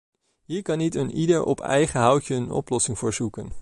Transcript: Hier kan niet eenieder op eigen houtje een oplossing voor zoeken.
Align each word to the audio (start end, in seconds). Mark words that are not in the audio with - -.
Hier 0.47 0.61
kan 0.61 0.77
niet 0.77 0.95
eenieder 0.95 1.43
op 1.43 1.59
eigen 1.61 1.99
houtje 1.99 2.35
een 2.35 2.51
oplossing 2.51 2.97
voor 2.97 3.13
zoeken. 3.13 3.51